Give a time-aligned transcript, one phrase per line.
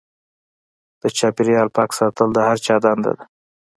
[1.01, 3.23] د چاپیریال پاک ساتل د هر چا دنده ده.